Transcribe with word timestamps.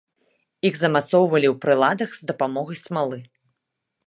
Іх 0.69 0.73
замацоўвалі 0.79 1.47
ў 1.53 1.67
прыладах 1.67 2.09
з 2.21 2.33
дапамогай 2.33 2.77
смалы. 2.89 3.19